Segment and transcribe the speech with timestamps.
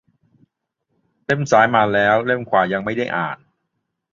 [1.25, 3.37] เล่มซ้ายมาแล้ว เล่มขวายังไม่ได้อ่าน